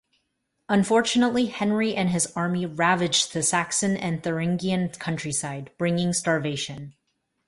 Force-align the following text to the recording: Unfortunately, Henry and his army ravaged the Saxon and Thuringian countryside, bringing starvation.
Unfortunately, 0.67 1.45
Henry 1.45 1.93
and 1.95 2.09
his 2.09 2.25
army 2.35 2.65
ravaged 2.65 3.33
the 3.33 3.43
Saxon 3.43 3.95
and 3.95 4.23
Thuringian 4.23 4.89
countryside, 4.97 5.69
bringing 5.77 6.11
starvation. 6.11 6.95